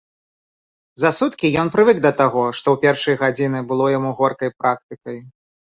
За 1.01 1.11
суткі 1.17 1.51
ён 1.65 1.69
прывык 1.77 1.97
да 2.07 2.11
таго, 2.23 2.43
што 2.61 2.67
ў 2.75 2.85
першыя 2.87 3.21
гадзіны 3.23 3.59
было 3.73 3.85
яму 3.97 4.09
горкай 4.23 4.49
практыкай. 4.65 5.17